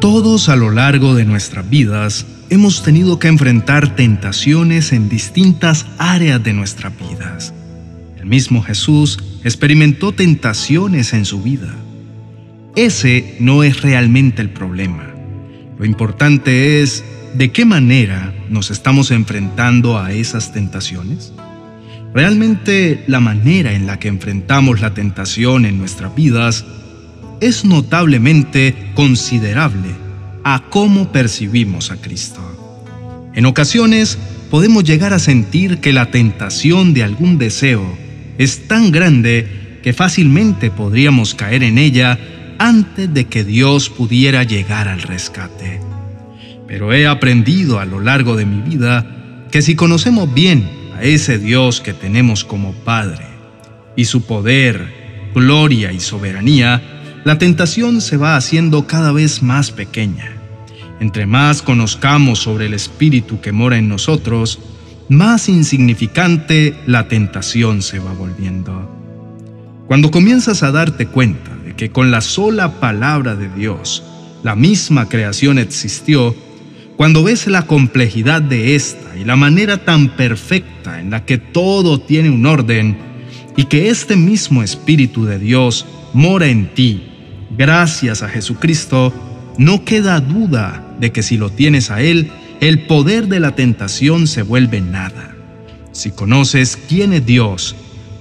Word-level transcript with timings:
Todos 0.00 0.48
a 0.48 0.56
lo 0.56 0.70
largo 0.70 1.14
de 1.14 1.24
nuestras 1.24 1.68
vidas 1.68 2.26
hemos 2.50 2.82
tenido 2.82 3.18
que 3.18 3.28
enfrentar 3.28 3.94
tentaciones 3.94 4.92
en 4.92 5.08
distintas 5.08 5.86
áreas 5.98 6.42
de 6.42 6.52
nuestras 6.52 6.92
vidas. 6.98 7.52
El 8.18 8.26
mismo 8.26 8.62
Jesús 8.62 9.18
experimentó 9.44 10.12
tentaciones 10.12 11.12
en 11.12 11.24
su 11.24 11.42
vida. 11.42 11.74
Ese 12.76 13.36
no 13.40 13.64
es 13.64 13.82
realmente 13.82 14.40
el 14.40 14.50
problema. 14.50 15.08
Lo 15.78 15.84
importante 15.84 16.82
es 16.82 17.04
de 17.34 17.50
qué 17.52 17.64
manera 17.64 18.34
nos 18.48 18.70
estamos 18.70 19.10
enfrentando 19.10 19.98
a 19.98 20.12
esas 20.12 20.52
tentaciones. 20.52 21.32
Realmente 22.14 23.04
la 23.06 23.20
manera 23.20 23.72
en 23.72 23.86
la 23.86 23.98
que 23.98 24.08
enfrentamos 24.08 24.80
la 24.80 24.94
tentación 24.94 25.66
en 25.66 25.78
nuestras 25.78 26.14
vidas 26.14 26.64
es 27.40 27.64
notablemente 27.64 28.74
considerable 28.94 29.90
a 30.42 30.64
cómo 30.70 31.12
percibimos 31.12 31.90
a 31.90 31.96
Cristo. 31.96 32.40
En 33.34 33.46
ocasiones 33.46 34.18
podemos 34.50 34.84
llegar 34.84 35.12
a 35.12 35.18
sentir 35.18 35.78
que 35.78 35.92
la 35.92 36.10
tentación 36.10 36.94
de 36.94 37.04
algún 37.04 37.36
deseo 37.38 37.96
es 38.38 38.66
tan 38.66 38.90
grande 38.90 39.80
que 39.82 39.92
fácilmente 39.92 40.70
podríamos 40.70 41.34
caer 41.34 41.62
en 41.62 41.76
ella 41.76 42.18
antes 42.58 43.12
de 43.12 43.26
que 43.26 43.44
Dios 43.44 43.90
pudiera 43.90 44.42
llegar 44.42 44.88
al 44.88 45.02
rescate. 45.02 45.80
Pero 46.66 46.92
he 46.92 47.06
aprendido 47.06 47.78
a 47.78 47.84
lo 47.84 48.00
largo 48.00 48.34
de 48.34 48.46
mi 48.46 48.62
vida 48.62 49.46
que 49.50 49.62
si 49.62 49.76
conocemos 49.76 50.32
bien 50.32 50.77
ese 51.02 51.38
Dios 51.38 51.80
que 51.80 51.92
tenemos 51.92 52.44
como 52.44 52.72
Padre 52.72 53.26
y 53.96 54.04
su 54.04 54.22
poder, 54.22 55.30
gloria 55.34 55.92
y 55.92 56.00
soberanía, 56.00 56.82
la 57.24 57.38
tentación 57.38 58.00
se 58.00 58.16
va 58.16 58.36
haciendo 58.36 58.86
cada 58.86 59.12
vez 59.12 59.42
más 59.42 59.70
pequeña. 59.70 60.32
Entre 61.00 61.26
más 61.26 61.62
conozcamos 61.62 62.40
sobre 62.40 62.66
el 62.66 62.74
Espíritu 62.74 63.40
que 63.40 63.52
mora 63.52 63.78
en 63.78 63.88
nosotros, 63.88 64.58
más 65.08 65.48
insignificante 65.48 66.74
la 66.86 67.08
tentación 67.08 67.82
se 67.82 67.98
va 67.98 68.12
volviendo. 68.12 68.94
Cuando 69.86 70.10
comienzas 70.10 70.62
a 70.62 70.70
darte 70.70 71.06
cuenta 71.06 71.56
de 71.64 71.74
que 71.74 71.90
con 71.90 72.10
la 72.10 72.20
sola 72.20 72.78
palabra 72.80 73.34
de 73.34 73.48
Dios, 73.48 74.02
la 74.42 74.54
misma 74.54 75.08
creación 75.08 75.58
existió, 75.58 76.36
cuando 76.98 77.22
ves 77.22 77.46
la 77.46 77.62
complejidad 77.62 78.42
de 78.42 78.74
esta 78.74 79.16
y 79.16 79.24
la 79.24 79.36
manera 79.36 79.84
tan 79.84 80.08
perfecta 80.08 80.98
en 81.00 81.10
la 81.10 81.24
que 81.24 81.38
todo 81.38 82.00
tiene 82.00 82.28
un 82.28 82.44
orden, 82.44 82.98
y 83.56 83.66
que 83.66 83.88
este 83.88 84.16
mismo 84.16 84.64
Espíritu 84.64 85.24
de 85.24 85.38
Dios 85.38 85.86
mora 86.12 86.48
en 86.48 86.74
ti, 86.74 87.04
gracias 87.56 88.24
a 88.24 88.28
Jesucristo, 88.28 89.14
no 89.58 89.84
queda 89.84 90.20
duda 90.20 90.96
de 90.98 91.12
que 91.12 91.22
si 91.22 91.36
lo 91.36 91.50
tienes 91.50 91.92
a 91.92 92.02
Él, 92.02 92.32
el 92.60 92.86
poder 92.88 93.28
de 93.28 93.38
la 93.38 93.54
tentación 93.54 94.26
se 94.26 94.42
vuelve 94.42 94.80
nada. 94.80 95.36
Si 95.92 96.10
conoces 96.10 96.76
quién 96.88 97.12
es 97.12 97.24
Dios, 97.24 97.76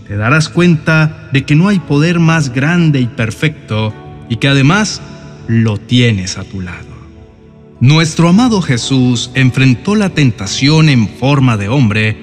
te 0.07 0.17
darás 0.17 0.49
cuenta 0.49 1.29
de 1.33 1.45
que 1.45 1.55
no 1.55 1.67
hay 1.67 1.79
poder 1.79 2.19
más 2.19 2.53
grande 2.53 3.01
y 3.01 3.07
perfecto 3.07 3.91
y 4.29 4.35
que 4.35 4.49
además 4.49 5.01
lo 5.47 5.79
tienes 5.79 6.37
a 6.37 6.43
tu 6.43 6.61
lado. 6.61 6.86
Nuestro 7.79 8.27
amado 8.27 8.63
Jesús 8.63 9.29
enfrentó 9.35 9.95
la 9.95 10.09
tentación 10.09 10.89
en 10.89 11.07
forma 11.07 11.57
de 11.57 11.69
hombre 11.69 12.17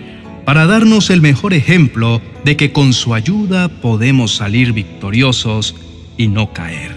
para 0.44 0.66
darnos 0.66 1.10
el 1.10 1.20
mejor 1.20 1.54
ejemplo 1.54 2.20
de 2.44 2.56
que 2.56 2.72
con 2.72 2.92
su 2.92 3.14
ayuda 3.14 3.68
podemos 3.68 4.34
salir 4.34 4.72
victoriosos 4.72 5.76
y 6.16 6.26
no 6.26 6.52
caer. 6.52 6.96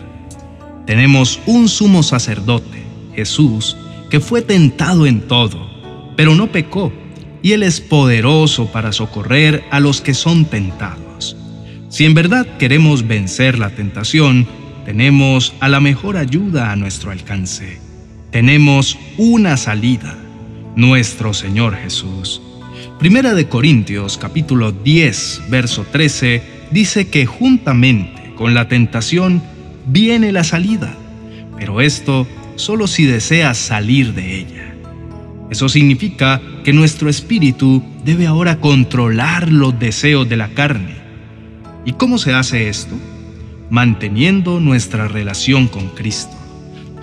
Tenemos 0.87 1.39
un 1.45 1.69
sumo 1.69 2.01
sacerdote, 2.01 2.81
Jesús, 3.13 3.77
que 4.09 4.19
fue 4.19 4.41
tentado 4.41 5.05
en 5.05 5.27
todo, 5.27 5.69
pero 6.15 6.33
no 6.33 6.51
pecó, 6.51 6.91
y 7.43 7.51
Él 7.51 7.61
es 7.61 7.79
poderoso 7.79 8.71
para 8.71 8.91
socorrer 8.91 9.65
a 9.69 9.79
los 9.79 10.01
que 10.01 10.15
son 10.15 10.45
tentados. 10.45 11.37
Si 11.89 12.05
en 12.05 12.15
verdad 12.15 12.57
queremos 12.57 13.07
vencer 13.07 13.59
la 13.59 13.69
tentación, 13.69 14.47
tenemos 14.83 15.53
a 15.59 15.69
la 15.69 15.79
mejor 15.79 16.17
ayuda 16.17 16.71
a 16.71 16.75
nuestro 16.75 17.11
alcance. 17.11 17.86
Tenemos 18.37 18.99
una 19.17 19.57
salida, 19.57 20.15
nuestro 20.75 21.33
Señor 21.33 21.75
Jesús. 21.75 22.39
Primera 22.99 23.33
de 23.33 23.49
Corintios 23.49 24.19
capítulo 24.19 24.71
10, 24.71 25.45
verso 25.49 25.87
13 25.91 26.43
dice 26.69 27.07
que 27.07 27.25
juntamente 27.25 28.35
con 28.35 28.53
la 28.53 28.67
tentación 28.67 29.41
viene 29.87 30.31
la 30.31 30.43
salida, 30.43 30.95
pero 31.57 31.81
esto 31.81 32.27
solo 32.57 32.85
si 32.85 33.05
deseas 33.05 33.57
salir 33.57 34.13
de 34.13 34.35
ella. 34.35 34.75
Eso 35.49 35.67
significa 35.67 36.39
que 36.63 36.73
nuestro 36.73 37.09
espíritu 37.09 37.81
debe 38.05 38.27
ahora 38.27 38.59
controlar 38.59 39.51
los 39.51 39.79
deseos 39.79 40.29
de 40.29 40.37
la 40.37 40.49
carne. 40.49 40.93
¿Y 41.85 41.93
cómo 41.93 42.19
se 42.19 42.35
hace 42.35 42.69
esto? 42.69 42.93
Manteniendo 43.71 44.59
nuestra 44.59 45.07
relación 45.07 45.67
con 45.67 45.87
Cristo, 45.87 46.37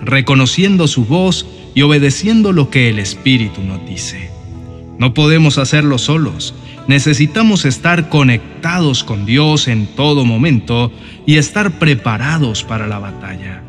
reconociendo 0.05 0.87
su 0.87 1.05
voz 1.05 1.47
y 1.75 1.83
obedeciendo 1.83 2.53
lo 2.53 2.71
que 2.71 2.91
el 2.91 2.99
Espíritu 2.99 3.63
nos 3.63 3.85
dice. 3.87 4.31
No 4.99 5.13
podemos 5.15 5.59
hacerlo 5.59 5.99
solos, 5.99 6.55
necesitamos 6.87 7.65
estar 7.65 8.09
conectados 8.09 9.03
con 9.03 9.27
Dios 9.27 9.69
en 9.69 9.87
todo 9.87 10.25
momento 10.25 10.93
y 11.27 11.37
estar 11.37 11.79
preparados 11.79 12.63
para 12.63 12.87
la 12.87 12.99
batalla. 12.99 13.63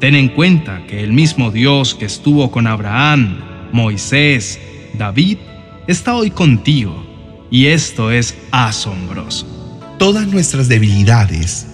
Ten 0.00 0.14
en 0.14 0.28
cuenta 0.28 0.86
que 0.86 1.02
el 1.02 1.12
mismo 1.12 1.50
Dios 1.50 1.94
que 1.94 2.04
estuvo 2.04 2.50
con 2.50 2.66
Abraham, 2.66 3.38
Moisés, 3.72 4.60
David, 4.98 5.38
está 5.86 6.14
hoy 6.14 6.30
contigo, 6.30 7.06
y 7.50 7.66
esto 7.66 8.10
es 8.10 8.36
asombroso. 8.50 9.46
Todas 9.98 10.26
nuestras 10.26 10.68
debilidades 10.68 11.66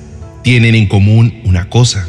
tienen 0.43 0.75
en 0.75 0.87
común 0.87 1.41
una 1.45 1.69
cosa, 1.69 2.09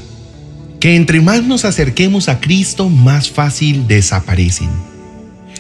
que 0.84 0.98
entre 0.98 1.22
más 1.22 1.44
nos 1.44 1.64
acerquemos 1.64 2.28
a 2.28 2.42
Cristo, 2.42 2.90
más 2.90 3.32
fácil 3.32 3.88
desaparecen. 3.88 4.70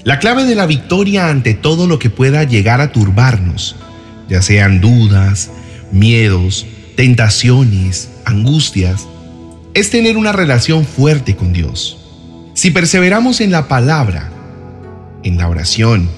La 0.03 0.19
clave 0.19 0.43
de 0.43 0.53
la 0.53 0.65
victoria 0.65 1.29
ante 1.29 1.53
todo 1.53 1.87
lo 1.87 1.97
que 1.97 2.09
pueda 2.09 2.43
llegar 2.43 2.81
a 2.81 2.91
turbarnos, 2.91 3.77
ya 4.27 4.41
sean 4.41 4.81
dudas, 4.81 5.49
miedos, 5.93 6.65
tentaciones, 6.97 8.09
angustias, 8.25 9.07
es 9.73 9.91
tener 9.91 10.17
una 10.17 10.33
relación 10.33 10.83
fuerte 10.83 11.37
con 11.37 11.53
Dios. 11.53 11.97
Si 12.53 12.71
perseveramos 12.71 13.39
en 13.39 13.51
la 13.51 13.69
palabra, 13.69 14.29
en 15.23 15.37
la 15.37 15.47
oración, 15.47 16.09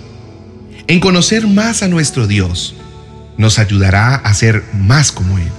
en 0.87 0.99
conocer 0.99 1.45
más 1.45 1.83
a 1.83 1.87
nuestro 1.87 2.25
Dios, 2.25 2.75
nos 3.37 3.59
ayudará 3.59 4.15
a 4.15 4.33
ser 4.33 4.63
más 4.73 5.11
como 5.11 5.37
Él, 5.37 5.51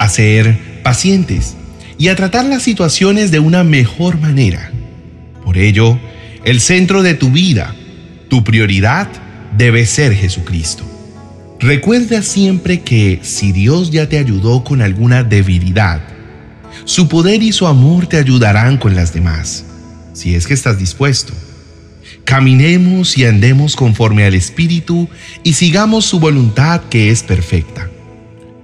a 0.00 0.08
ser 0.08 0.82
pacientes 0.82 1.54
y 1.98 2.08
a 2.08 2.16
tratar 2.16 2.44
las 2.46 2.62
situaciones 2.62 3.30
de 3.30 3.38
una 3.38 3.64
mejor 3.64 4.20
manera. 4.20 4.70
Por 5.44 5.58
ello, 5.58 5.98
el 6.44 6.60
centro 6.60 7.02
de 7.02 7.14
tu 7.14 7.30
vida, 7.30 7.74
tu 8.28 8.44
prioridad, 8.44 9.08
debe 9.56 9.86
ser 9.86 10.14
Jesucristo. 10.14 10.84
Recuerda 11.58 12.22
siempre 12.22 12.80
que 12.82 13.20
si 13.22 13.52
Dios 13.52 13.90
ya 13.90 14.08
te 14.08 14.18
ayudó 14.18 14.62
con 14.62 14.82
alguna 14.82 15.22
debilidad, 15.22 16.02
su 16.84 17.08
poder 17.08 17.42
y 17.42 17.52
su 17.52 17.66
amor 17.66 18.06
te 18.06 18.18
ayudarán 18.18 18.76
con 18.76 18.94
las 18.94 19.14
demás, 19.14 19.64
si 20.12 20.34
es 20.34 20.46
que 20.46 20.54
estás 20.54 20.78
dispuesto. 20.78 21.32
Caminemos 22.24 23.16
y 23.16 23.24
andemos 23.24 23.76
conforme 23.76 24.24
al 24.24 24.34
Espíritu 24.34 25.08
y 25.44 25.54
sigamos 25.54 26.04
su 26.04 26.18
voluntad 26.20 26.82
que 26.90 27.10
es 27.10 27.22
perfecta. 27.22 27.88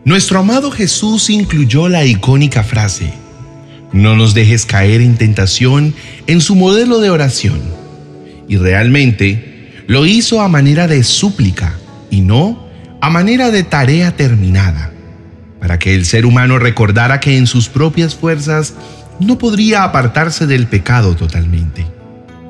Nuestro 0.04 0.40
amado 0.40 0.70
Jesús 0.70 1.30
incluyó 1.30 1.88
la 1.88 2.04
icónica 2.04 2.64
frase, 2.64 3.12
no 3.92 4.16
nos 4.16 4.34
dejes 4.34 4.66
caer 4.66 5.00
en 5.00 5.16
tentación 5.16 5.94
en 6.26 6.40
su 6.40 6.54
modelo 6.54 7.00
de 7.00 7.10
oración. 7.10 7.60
Y 8.48 8.56
realmente 8.56 9.84
lo 9.86 10.06
hizo 10.06 10.40
a 10.40 10.48
manera 10.48 10.86
de 10.86 11.02
súplica 11.04 11.74
y 12.10 12.20
no 12.20 12.66
a 13.00 13.10
manera 13.10 13.50
de 13.50 13.62
tarea 13.62 14.16
terminada 14.16 14.92
para 15.60 15.78
que 15.78 15.94
el 15.94 16.04
ser 16.06 16.26
humano 16.26 16.58
recordara 16.58 17.20
que 17.20 17.36
en 17.36 17.46
sus 17.46 17.68
propias 17.68 18.14
fuerzas 18.14 18.74
no 19.20 19.38
podría 19.38 19.84
apartarse 19.84 20.46
del 20.46 20.66
pecado 20.66 21.14
totalmente, 21.14 21.86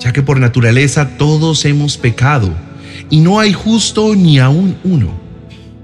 ya 0.01 0.13
que 0.13 0.23
por 0.23 0.41
naturaleza 0.41 1.11
todos 1.19 1.65
hemos 1.65 1.99
pecado 1.99 2.51
y 3.11 3.21
no 3.21 3.39
hay 3.39 3.53
justo 3.53 4.15
ni 4.15 4.39
aún 4.39 4.77
uno. 4.85 5.21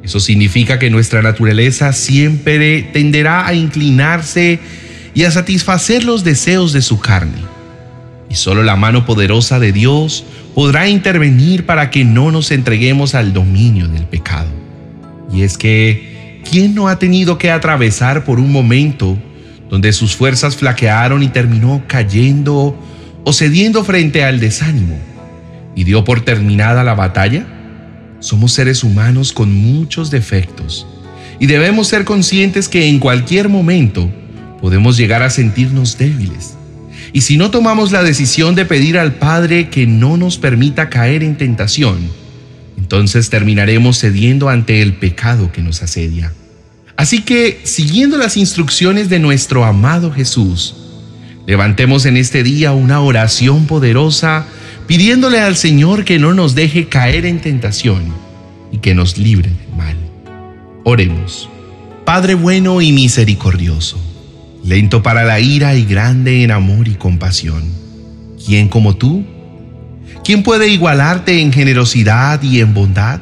Eso 0.02 0.20
significa 0.20 0.78
que 0.78 0.88
nuestra 0.88 1.20
naturaleza 1.20 1.92
siempre 1.92 2.82
tenderá 2.82 3.46
a 3.46 3.52
inclinarse 3.52 4.58
y 5.18 5.24
a 5.24 5.32
satisfacer 5.32 6.04
los 6.04 6.22
deseos 6.22 6.72
de 6.72 6.80
su 6.80 7.00
carne. 7.00 7.42
Y 8.30 8.36
solo 8.36 8.62
la 8.62 8.76
mano 8.76 9.04
poderosa 9.04 9.58
de 9.58 9.72
Dios 9.72 10.24
podrá 10.54 10.88
intervenir 10.88 11.66
para 11.66 11.90
que 11.90 12.04
no 12.04 12.30
nos 12.30 12.52
entreguemos 12.52 13.16
al 13.16 13.32
dominio 13.32 13.88
del 13.88 14.04
pecado. 14.04 14.48
Y 15.34 15.42
es 15.42 15.58
que 15.58 16.40
¿quién 16.48 16.72
no 16.72 16.86
ha 16.86 17.00
tenido 17.00 17.36
que 17.36 17.50
atravesar 17.50 18.24
por 18.24 18.38
un 18.38 18.52
momento 18.52 19.18
donde 19.68 19.92
sus 19.92 20.14
fuerzas 20.14 20.54
flaquearon 20.54 21.24
y 21.24 21.28
terminó 21.28 21.82
cayendo 21.88 22.78
o 23.24 23.32
cediendo 23.32 23.82
frente 23.82 24.22
al 24.22 24.38
desánimo 24.38 25.00
y 25.74 25.82
dio 25.82 26.04
por 26.04 26.20
terminada 26.20 26.84
la 26.84 26.94
batalla? 26.94 27.44
Somos 28.20 28.52
seres 28.52 28.84
humanos 28.84 29.32
con 29.32 29.52
muchos 29.52 30.12
defectos 30.12 30.86
y 31.40 31.46
debemos 31.46 31.88
ser 31.88 32.04
conscientes 32.04 32.68
que 32.68 32.86
en 32.86 33.00
cualquier 33.00 33.48
momento 33.48 34.08
podemos 34.60 34.96
llegar 34.96 35.22
a 35.22 35.30
sentirnos 35.30 35.98
débiles. 35.98 36.56
Y 37.12 37.22
si 37.22 37.36
no 37.36 37.50
tomamos 37.50 37.92
la 37.92 38.02
decisión 38.02 38.54
de 38.54 38.64
pedir 38.64 38.98
al 38.98 39.14
Padre 39.14 39.70
que 39.70 39.86
no 39.86 40.16
nos 40.16 40.38
permita 40.38 40.90
caer 40.90 41.22
en 41.22 41.36
tentación, 41.36 41.98
entonces 42.76 43.30
terminaremos 43.30 43.98
cediendo 43.98 44.48
ante 44.48 44.82
el 44.82 44.94
pecado 44.94 45.52
que 45.52 45.62
nos 45.62 45.82
asedia. 45.82 46.32
Así 46.96 47.22
que, 47.22 47.60
siguiendo 47.64 48.18
las 48.18 48.36
instrucciones 48.36 49.08
de 49.08 49.20
nuestro 49.20 49.64
amado 49.64 50.12
Jesús, 50.12 50.74
levantemos 51.46 52.06
en 52.06 52.16
este 52.16 52.42
día 52.42 52.72
una 52.72 53.00
oración 53.00 53.66
poderosa 53.66 54.46
pidiéndole 54.88 55.38
al 55.38 55.56
Señor 55.56 56.04
que 56.04 56.18
no 56.18 56.34
nos 56.34 56.54
deje 56.54 56.88
caer 56.88 57.26
en 57.26 57.40
tentación 57.40 58.12
y 58.72 58.78
que 58.78 58.94
nos 58.94 59.18
libre 59.18 59.50
del 59.50 59.76
mal. 59.76 59.96
Oremos. 60.82 61.48
Padre 62.04 62.34
bueno 62.34 62.80
y 62.80 62.92
misericordioso, 62.92 64.00
lento 64.68 65.02
para 65.02 65.24
la 65.24 65.40
ira 65.40 65.74
y 65.74 65.86
grande 65.86 66.42
en 66.44 66.50
amor 66.50 66.88
y 66.88 66.94
compasión, 66.94 67.64
¿quién 68.44 68.68
como 68.68 68.96
tú? 68.96 69.24
¿Quién 70.22 70.42
puede 70.42 70.68
igualarte 70.68 71.40
en 71.40 71.52
generosidad 71.52 72.42
y 72.42 72.60
en 72.60 72.74
bondad? 72.74 73.20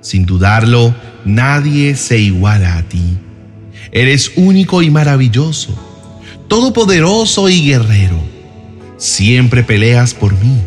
Sin 0.00 0.26
dudarlo, 0.26 0.92
nadie 1.24 1.94
se 1.94 2.18
iguala 2.18 2.76
a 2.76 2.82
ti. 2.82 3.16
Eres 3.92 4.32
único 4.34 4.82
y 4.82 4.90
maravilloso, 4.90 5.78
todopoderoso 6.48 7.48
y 7.48 7.64
guerrero. 7.64 8.20
Siempre 8.98 9.62
peleas 9.62 10.12
por 10.12 10.32
mí. 10.32 10.58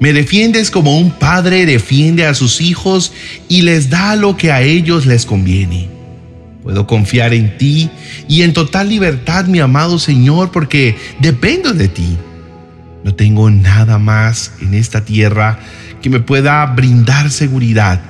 Me 0.00 0.14
defiendes 0.14 0.70
como 0.70 0.98
un 0.98 1.10
padre 1.10 1.66
defiende 1.66 2.24
a 2.24 2.32
sus 2.32 2.62
hijos 2.62 3.12
y 3.48 3.60
les 3.60 3.90
da 3.90 4.16
lo 4.16 4.38
que 4.38 4.50
a 4.50 4.62
ellos 4.62 5.04
les 5.04 5.26
conviene. 5.26 5.93
Puedo 6.64 6.86
confiar 6.86 7.34
en 7.34 7.58
ti 7.58 7.90
y 8.26 8.40
en 8.40 8.54
total 8.54 8.88
libertad, 8.88 9.44
mi 9.44 9.60
amado 9.60 9.98
Señor, 9.98 10.50
porque 10.50 10.96
dependo 11.20 11.74
de 11.74 11.88
ti. 11.88 12.16
No 13.04 13.14
tengo 13.14 13.50
nada 13.50 13.98
más 13.98 14.52
en 14.62 14.72
esta 14.72 15.04
tierra 15.04 15.60
que 16.00 16.08
me 16.08 16.20
pueda 16.20 16.64
brindar 16.64 17.30
seguridad 17.30 18.00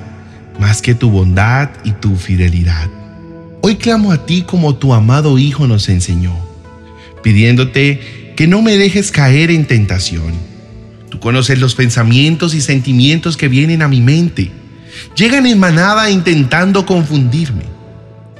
más 0.61 0.81
que 0.81 0.95
tu 0.95 1.11
bondad 1.11 1.71
y 1.83 1.91
tu 1.91 2.15
fidelidad. 2.15 2.89
Hoy 3.61 3.75
clamo 3.75 4.13
a 4.13 4.25
ti 4.25 4.43
como 4.43 4.77
tu 4.77 4.95
amado 4.95 5.37
Hijo 5.37 5.67
nos 5.67 5.89
enseñó, 5.89 6.37
pidiéndote 7.25 8.33
que 8.37 8.47
no 8.47 8.63
me 8.63 8.77
dejes 8.77 9.11
caer 9.11 9.51
en 9.51 9.67
tentación. 9.67 10.33
Tú 11.09 11.19
conoces 11.19 11.59
los 11.59 11.75
pensamientos 11.75 12.55
y 12.55 12.61
sentimientos 12.61 13.37
que 13.37 13.49
vienen 13.49 13.83
a 13.83 13.89
mi 13.89 14.01
mente. 14.01 14.53
Llegan 15.17 15.47
en 15.47 15.59
manada 15.59 16.09
intentando 16.09 16.87
confundirme. 16.87 17.74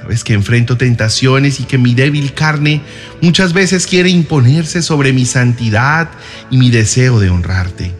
Sabes 0.05 0.23
que 0.23 0.33
enfrento 0.33 0.77
tentaciones 0.77 1.59
y 1.59 1.63
que 1.63 1.79
mi 1.79 1.95
débil 1.95 2.35
carne 2.35 2.83
muchas 3.21 3.53
veces 3.53 3.87
quiere 3.87 4.11
imponerse 4.11 4.83
sobre 4.83 5.13
mi 5.13 5.25
santidad 5.25 6.11
y 6.51 6.57
mi 6.57 6.69
deseo 6.69 7.19
de 7.19 7.31
honrarte. 7.31 7.91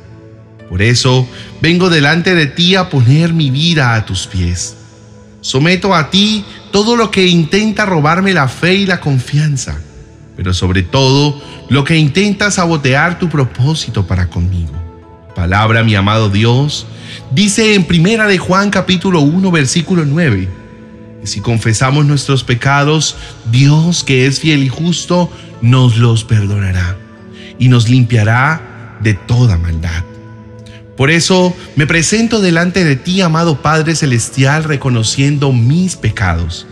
Por 0.69 0.83
eso 0.83 1.27
vengo 1.61 1.89
delante 1.89 2.35
de 2.35 2.45
ti 2.45 2.75
a 2.75 2.91
poner 2.91 3.33
mi 3.33 3.49
vida 3.49 3.95
a 3.95 4.05
tus 4.05 4.27
pies. 4.27 4.75
Someto 5.41 5.95
a 5.95 6.11
ti 6.11 6.45
todo 6.71 6.95
lo 6.95 7.09
que 7.09 7.25
intenta 7.25 7.87
robarme 7.87 8.33
la 8.33 8.47
fe 8.49 8.75
y 8.75 8.85
la 8.85 8.99
confianza, 8.99 9.81
pero 10.37 10.53
sobre 10.53 10.83
todo 10.83 11.41
lo 11.69 11.83
que 11.85 11.97
intenta 11.97 12.51
sabotear 12.51 13.17
tu 13.17 13.29
propósito 13.29 14.05
para 14.05 14.29
conmigo. 14.29 14.73
Palabra, 15.35 15.83
mi 15.83 15.95
amado 15.95 16.29
Dios, 16.29 16.85
dice 17.31 17.73
en 17.73 17.85
Primera 17.85 18.27
de 18.27 18.37
Juan 18.37 18.69
capítulo 18.69 19.21
1 19.21 19.49
versículo 19.49 20.05
9 20.05 20.64
si 21.25 21.41
confesamos 21.41 22.05
nuestros 22.05 22.43
pecados, 22.43 23.15
Dios 23.51 24.03
que 24.03 24.27
es 24.27 24.39
fiel 24.39 24.63
y 24.63 24.69
justo, 24.69 25.31
nos 25.61 25.97
los 25.97 26.23
perdonará 26.23 26.97
y 27.59 27.69
nos 27.69 27.89
limpiará 27.89 28.97
de 29.01 29.13
toda 29.13 29.57
maldad. 29.57 30.03
Por 30.97 31.11
eso 31.11 31.55
me 31.75 31.87
presento 31.87 32.39
delante 32.39 32.85
de 32.85 32.95
ti, 32.95 33.21
amado 33.21 33.61
Padre 33.61 33.95
Celestial, 33.95 34.63
reconociendo 34.63 35.51
mis 35.51 35.95
pecados. 35.97 36.65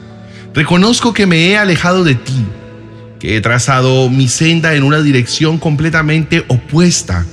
Reconozco 0.54 1.14
que 1.14 1.26
me 1.26 1.48
he 1.48 1.58
alejado 1.58 2.04
de 2.04 2.16
ti, 2.16 2.46
que 3.20 3.36
he 3.36 3.42
trazado 3.42 4.10
mi 4.10 4.28
senda 4.28 4.76
en 4.76 4.84
una 4.84 5.02
dirección 5.02 5.58
completamente 5.58 6.46
opuesta 6.48 7.26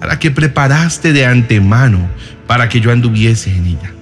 a 0.00 0.06
la 0.06 0.18
que 0.18 0.30
preparaste 0.30 1.12
de 1.12 1.26
antemano 1.26 2.08
para 2.46 2.68
que 2.68 2.80
yo 2.80 2.90
anduviese 2.90 3.50
en 3.50 3.66
ella. 3.66 3.92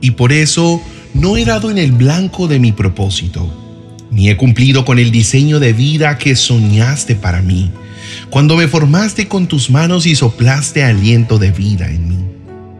Y 0.00 0.12
por 0.12 0.32
eso 0.32 0.82
no 1.14 1.36
he 1.36 1.44
dado 1.44 1.70
en 1.70 1.78
el 1.78 1.92
blanco 1.92 2.46
de 2.46 2.58
mi 2.58 2.72
propósito, 2.72 3.48
ni 4.10 4.28
he 4.28 4.36
cumplido 4.36 4.84
con 4.84 4.98
el 4.98 5.10
diseño 5.10 5.60
de 5.60 5.72
vida 5.72 6.18
que 6.18 6.36
soñaste 6.36 7.16
para 7.16 7.42
mí, 7.42 7.70
cuando 8.28 8.56
me 8.56 8.68
formaste 8.68 9.28
con 9.28 9.46
tus 9.46 9.70
manos 9.70 10.06
y 10.06 10.14
soplaste 10.14 10.84
aliento 10.84 11.38
de 11.38 11.50
vida 11.50 11.88
en 11.88 12.08
mí. 12.08 12.24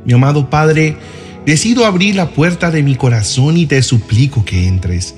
Mi 0.05 0.13
amado 0.13 0.49
Padre, 0.49 0.97
decido 1.45 1.87
abrir 1.87 2.15
la 2.15 2.31
puerta 2.31 2.71
de 2.71 2.83
mi 2.83 2.95
corazón 2.95 3.57
y 3.57 3.67
te 3.67 3.83
suplico 3.83 4.45
que 4.45 4.67
entres. 4.67 5.15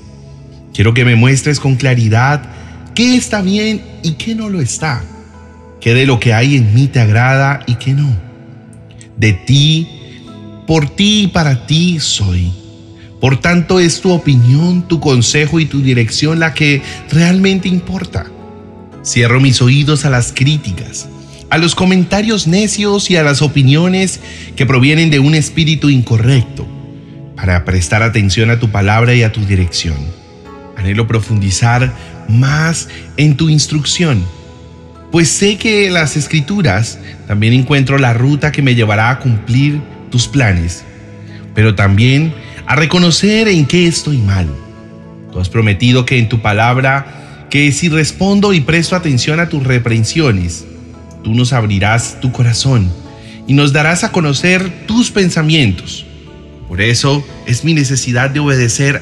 Quiero 0.73 0.93
que 0.93 1.05
me 1.05 1.15
muestres 1.15 1.59
con 1.59 1.75
claridad 1.75 2.49
qué 2.95 3.15
está 3.15 3.41
bien 3.41 3.81
y 4.01 4.13
qué 4.13 4.33
no 4.33 4.49
lo 4.49 4.59
está, 4.59 5.03
qué 5.79 5.93
de 5.93 6.05
lo 6.05 6.19
que 6.19 6.33
hay 6.33 6.55
en 6.55 6.73
mí 6.73 6.87
te 6.87 6.99
agrada 6.99 7.61
y 7.67 7.75
qué 7.75 7.93
no. 7.93 8.15
De 9.17 9.33
ti, 9.33 9.87
por 10.65 10.89
ti 10.89 11.23
y 11.23 11.27
para 11.27 11.67
ti 11.67 11.99
soy 11.99 12.62
por 13.23 13.39
tanto, 13.39 13.79
es 13.79 14.01
tu 14.01 14.11
opinión, 14.11 14.85
tu 14.85 14.99
consejo 14.99 15.61
y 15.61 15.65
tu 15.65 15.81
dirección 15.81 16.41
la 16.41 16.53
que 16.53 16.81
realmente 17.09 17.69
importa. 17.69 18.25
Cierro 19.01 19.39
mis 19.39 19.61
oídos 19.61 20.03
a 20.03 20.09
las 20.09 20.33
críticas, 20.33 21.07
a 21.49 21.57
los 21.57 21.73
comentarios 21.73 22.47
necios 22.47 23.09
y 23.09 23.15
a 23.15 23.23
las 23.23 23.41
opiniones 23.41 24.19
que 24.57 24.65
provienen 24.65 25.09
de 25.09 25.19
un 25.19 25.35
espíritu 25.35 25.89
incorrecto, 25.89 26.67
para 27.37 27.63
prestar 27.63 28.03
atención 28.03 28.49
a 28.49 28.59
tu 28.59 28.71
palabra 28.71 29.15
y 29.15 29.23
a 29.23 29.31
tu 29.31 29.45
dirección. 29.45 29.95
Anhelo 30.75 31.07
profundizar 31.07 31.93
más 32.27 32.89
en 33.15 33.37
tu 33.37 33.47
instrucción, 33.47 34.21
pues 35.13 35.29
sé 35.29 35.55
que 35.55 35.87
en 35.87 35.93
las 35.93 36.17
escrituras 36.17 36.99
también 37.25 37.53
encuentro 37.53 37.97
la 37.97 38.13
ruta 38.13 38.51
que 38.51 38.61
me 38.61 38.75
llevará 38.75 39.11
a 39.11 39.19
cumplir 39.19 39.79
tus 40.11 40.27
planes, 40.27 40.83
pero 41.55 41.73
también 41.73 42.33
a 42.65 42.75
reconocer 42.75 43.47
en 43.47 43.65
qué 43.65 43.87
estoy 43.87 44.17
mal. 44.17 44.47
Tú 45.31 45.39
has 45.39 45.49
prometido 45.49 46.05
que 46.05 46.17
en 46.17 46.29
tu 46.29 46.41
palabra, 46.41 47.47
que 47.49 47.71
si 47.71 47.89
respondo 47.89 48.53
y 48.53 48.61
presto 48.61 48.95
atención 48.95 49.39
a 49.39 49.49
tus 49.49 49.63
reprensiones, 49.63 50.65
tú 51.23 51.33
nos 51.33 51.53
abrirás 51.53 52.19
tu 52.21 52.31
corazón 52.31 52.91
y 53.47 53.53
nos 53.53 53.73
darás 53.73 54.03
a 54.03 54.11
conocer 54.11 54.85
tus 54.85 55.11
pensamientos. 55.11 56.05
Por 56.67 56.81
eso 56.81 57.25
es 57.45 57.63
mi 57.63 57.73
necesidad 57.73 58.29
de 58.29 58.39
obedecer 58.39 59.01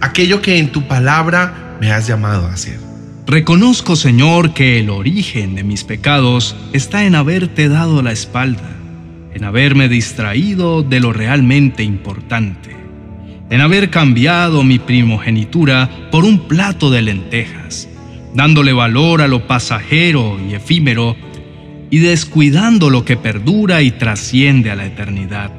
aquello 0.00 0.40
que 0.40 0.58
en 0.58 0.72
tu 0.72 0.88
palabra 0.88 1.76
me 1.80 1.92
has 1.92 2.06
llamado 2.06 2.46
a 2.46 2.52
hacer. 2.52 2.78
Reconozco, 3.26 3.94
Señor, 3.96 4.52
que 4.52 4.80
el 4.80 4.90
origen 4.90 5.54
de 5.54 5.62
mis 5.62 5.84
pecados 5.84 6.56
está 6.72 7.04
en 7.04 7.14
haberte 7.14 7.68
dado 7.68 8.02
la 8.02 8.12
espalda, 8.12 8.70
en 9.34 9.44
haberme 9.44 9.88
distraído 9.88 10.82
de 10.82 11.00
lo 11.00 11.12
realmente 11.12 11.82
importante 11.82 12.81
en 13.52 13.60
haber 13.60 13.90
cambiado 13.90 14.64
mi 14.64 14.78
primogenitura 14.78 16.08
por 16.10 16.24
un 16.24 16.48
plato 16.48 16.90
de 16.90 17.02
lentejas, 17.02 17.86
dándole 18.34 18.72
valor 18.72 19.20
a 19.20 19.28
lo 19.28 19.46
pasajero 19.46 20.40
y 20.48 20.54
efímero 20.54 21.16
y 21.90 21.98
descuidando 21.98 22.88
lo 22.88 23.04
que 23.04 23.18
perdura 23.18 23.82
y 23.82 23.90
trasciende 23.90 24.70
a 24.70 24.74
la 24.74 24.86
eternidad. 24.86 25.50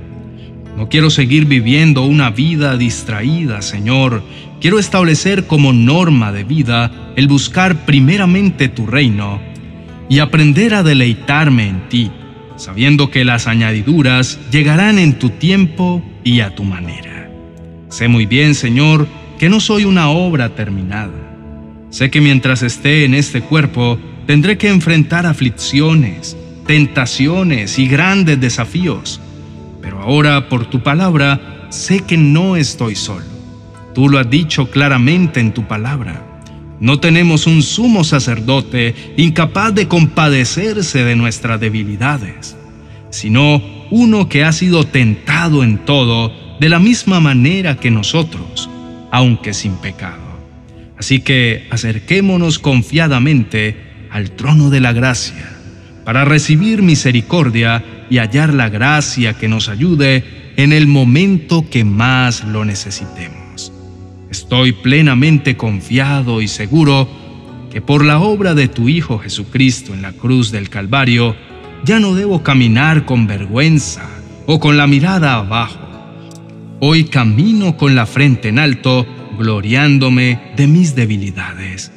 No 0.75 0.89
quiero 0.89 1.11
seguir 1.11 1.45
viviendo 1.45 2.01
una 2.01 2.31
vida 2.31 2.77
distraída, 2.77 3.61
Señor. 3.61 4.23
Quiero 4.59 4.79
establecer 4.79 5.45
como 5.45 5.71
norma 5.71 6.31
de 6.31 6.45
vida 6.45 7.13
el 7.15 7.27
buscar 7.27 7.85
primeramente 7.85 8.69
tu 8.69 8.87
reino 8.87 9.39
y 10.09 10.17
aprender 10.17 10.73
a 10.73 10.81
deleitarme 10.81 11.67
en 11.67 11.89
ti, 11.89 12.09
sabiendo 12.55 13.11
que 13.11 13.23
las 13.23 13.45
añadiduras 13.45 14.39
llegarán 14.49 14.97
en 14.97 15.19
tu 15.19 15.29
tiempo 15.29 16.03
y 16.23 16.39
a 16.39 16.55
tu 16.55 16.63
manera. 16.63 17.12
Sé 17.93 18.07
muy 18.07 18.25
bien, 18.25 18.55
Señor, 18.55 19.07
que 19.37 19.49
no 19.49 19.59
soy 19.59 19.85
una 19.85 20.09
obra 20.09 20.55
terminada. 20.55 21.13
Sé 21.91 22.09
que 22.09 22.21
mientras 22.21 22.63
esté 22.63 23.05
en 23.05 23.13
este 23.13 23.41
cuerpo, 23.41 23.99
tendré 24.25 24.57
que 24.57 24.67
enfrentar 24.69 25.27
aflicciones, 25.27 26.35
tentaciones 26.65 27.77
y 27.77 27.87
grandes 27.87 28.41
desafíos. 28.41 29.21
Pero 29.79 29.99
ahora, 29.99 30.49
por 30.49 30.65
tu 30.65 30.81
palabra, 30.81 31.67
sé 31.69 31.99
que 31.99 32.17
no 32.17 32.55
estoy 32.55 32.95
solo. 32.95 33.27
Tú 33.93 34.09
lo 34.09 34.17
has 34.17 34.27
dicho 34.27 34.71
claramente 34.71 35.39
en 35.39 35.53
tu 35.53 35.67
palabra. 35.67 36.19
No 36.79 36.99
tenemos 36.99 37.45
un 37.45 37.61
sumo 37.61 38.03
sacerdote 38.03 39.13
incapaz 39.17 39.71
de 39.75 39.87
compadecerse 39.87 41.03
de 41.03 41.15
nuestras 41.15 41.59
debilidades, 41.59 42.57
sino 43.11 43.61
uno 43.91 44.29
que 44.29 44.43
ha 44.43 44.51
sido 44.51 44.83
tentado 44.83 45.63
en 45.63 45.77
todo 45.85 46.41
de 46.63 46.69
la 46.69 46.79
misma 46.79 47.19
manera 47.19 47.75
que 47.75 47.91
nosotros, 47.91 48.69
aunque 49.11 49.53
sin 49.53 49.73
pecado. 49.75 50.39
Así 50.97 51.19
que 51.19 51.67
acerquémonos 51.69 52.57
confiadamente 52.57 53.75
al 54.09 54.31
trono 54.31 54.69
de 54.69 54.79
la 54.79 54.93
gracia 54.93 55.57
para 56.05 56.23
recibir 56.23 56.81
misericordia 56.81 57.83
y 58.09 58.19
hallar 58.19 58.53
la 58.53 58.69
gracia 58.69 59.33
que 59.33 59.49
nos 59.49 59.67
ayude 59.67 60.53
en 60.55 60.71
el 60.71 60.87
momento 60.87 61.69
que 61.69 61.83
más 61.83 62.45
lo 62.45 62.63
necesitemos. 62.63 63.73
Estoy 64.31 64.71
plenamente 64.71 65.57
confiado 65.57 66.41
y 66.41 66.47
seguro 66.47 67.09
que 67.73 67.81
por 67.81 68.05
la 68.05 68.19
obra 68.19 68.53
de 68.53 68.69
tu 68.69 68.87
Hijo 68.87 69.19
Jesucristo 69.19 69.93
en 69.93 70.01
la 70.01 70.13
cruz 70.13 70.49
del 70.49 70.69
Calvario, 70.69 71.35
ya 71.83 71.99
no 71.99 72.15
debo 72.15 72.41
caminar 72.41 73.03
con 73.03 73.27
vergüenza 73.27 74.07
o 74.45 74.61
con 74.61 74.77
la 74.77 74.87
mirada 74.87 75.33
abajo. 75.33 75.82
Hoy 76.85 77.05
camino 77.05 77.77
con 77.77 77.95
la 77.95 78.05
frente 78.05 78.49
en 78.49 78.59
alto, 78.59 79.07
gloriándome 79.39 80.51
de 80.57 80.67
mis 80.67 80.95
debilidades. 80.95 81.93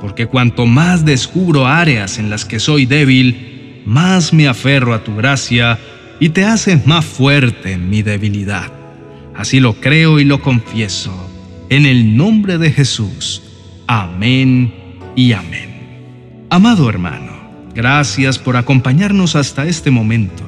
Porque 0.00 0.26
cuanto 0.26 0.66
más 0.66 1.04
descubro 1.04 1.68
áreas 1.68 2.18
en 2.18 2.30
las 2.30 2.44
que 2.44 2.58
soy 2.58 2.84
débil, 2.84 3.82
más 3.86 4.32
me 4.32 4.48
aferro 4.48 4.92
a 4.92 5.04
tu 5.04 5.14
gracia 5.14 5.78
y 6.18 6.30
te 6.30 6.44
haces 6.44 6.84
más 6.84 7.04
fuerte 7.04 7.74
en 7.74 7.88
mi 7.88 8.02
debilidad. 8.02 8.72
Así 9.36 9.60
lo 9.60 9.74
creo 9.74 10.18
y 10.18 10.24
lo 10.24 10.40
confieso. 10.40 11.30
En 11.68 11.86
el 11.86 12.16
nombre 12.16 12.58
de 12.58 12.72
Jesús. 12.72 13.40
Amén 13.86 14.74
y 15.14 15.30
amén. 15.30 16.48
Amado 16.50 16.90
hermano, 16.90 17.70
Gracias 17.72 18.40
por 18.40 18.56
acompañarnos 18.56 19.36
hasta 19.36 19.64
este 19.68 19.92
momento. 19.92 20.42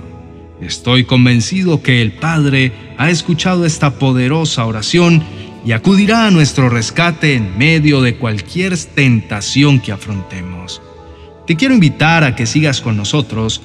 Estoy 0.61 1.05
convencido 1.05 1.83
que 1.83 2.03
el 2.03 2.11
Padre 2.11 2.73
ha 2.99 3.11
escuchado 3.11 3.65
esta 3.65 3.99
poderosa 3.99 4.65
oración 4.67 5.23
y 5.65 5.73
acudirá 5.73 6.27
a 6.27 6.31
nuestro 6.31 6.69
rescate 6.69 7.35
en 7.35 7.59
medio 7.59 8.01
de 8.01 8.17
cualquier 8.17 8.77
tentación 8.77 9.81
que 9.81 9.93
afrontemos. 9.93 10.81
Te 11.47 11.57
quiero 11.57 11.75
invitar 11.75 12.25
a 12.25 12.35
que 12.35 12.47
sigas 12.47 12.81
con 12.81 12.97
nosotros 12.97 13.61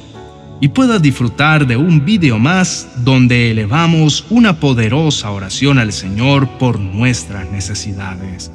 y 0.60 0.68
puedas 0.70 1.02
disfrutar 1.02 1.66
de 1.66 1.76
un 1.76 2.06
video 2.06 2.38
más 2.38 2.88
donde 3.04 3.52
elevamos 3.52 4.26
una 4.30 4.60
poderosa 4.60 5.32
oración 5.32 5.80
al 5.80 5.92
Señor 5.92 6.48
por 6.60 6.80
nuestras 6.80 7.50
necesidades. 7.50 8.52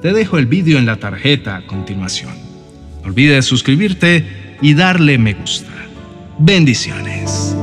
Te 0.00 0.12
dejo 0.12 0.38
el 0.38 0.46
video 0.46 0.78
en 0.78 0.86
la 0.86 0.96
tarjeta 0.96 1.56
a 1.56 1.66
continuación. 1.66 2.32
No 3.02 3.08
olvides 3.08 3.44
suscribirte 3.44 4.56
y 4.62 4.74
darle 4.74 5.18
me 5.18 5.34
gusta. 5.34 5.72
Bendiciones. 6.38 7.53